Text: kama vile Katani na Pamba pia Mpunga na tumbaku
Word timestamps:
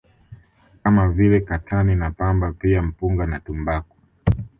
kama 0.83 1.07
vile 1.09 1.39
Katani 1.41 1.95
na 1.95 2.11
Pamba 2.11 2.51
pia 2.51 2.81
Mpunga 2.81 3.25
na 3.25 3.39
tumbaku 3.39 3.97